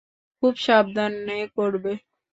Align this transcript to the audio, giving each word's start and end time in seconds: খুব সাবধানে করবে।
খুব 0.43 0.53
সাবধানে 0.57 1.37
করবে। 1.57 1.93